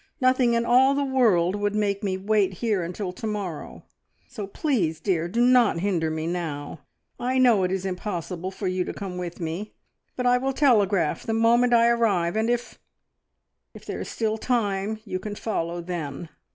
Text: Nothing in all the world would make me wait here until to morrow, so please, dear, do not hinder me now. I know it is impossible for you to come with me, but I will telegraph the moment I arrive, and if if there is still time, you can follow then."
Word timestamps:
Nothing 0.19 0.55
in 0.55 0.65
all 0.65 0.95
the 0.95 1.03
world 1.05 1.55
would 1.55 1.75
make 1.75 2.01
me 2.01 2.17
wait 2.17 2.53
here 2.53 2.81
until 2.81 3.13
to 3.13 3.27
morrow, 3.27 3.83
so 4.27 4.47
please, 4.47 4.99
dear, 4.99 5.27
do 5.27 5.41
not 5.45 5.79
hinder 5.81 6.09
me 6.09 6.25
now. 6.25 6.79
I 7.19 7.37
know 7.37 7.61
it 7.61 7.71
is 7.71 7.85
impossible 7.85 8.49
for 8.49 8.67
you 8.67 8.83
to 8.83 8.95
come 8.95 9.19
with 9.19 9.39
me, 9.39 9.75
but 10.15 10.25
I 10.25 10.39
will 10.39 10.53
telegraph 10.53 11.21
the 11.21 11.35
moment 11.35 11.75
I 11.75 11.87
arrive, 11.87 12.35
and 12.35 12.49
if 12.49 12.79
if 13.75 13.85
there 13.85 13.99
is 14.01 14.09
still 14.09 14.39
time, 14.39 14.99
you 15.05 15.19
can 15.19 15.35
follow 15.35 15.81
then." 15.81 16.29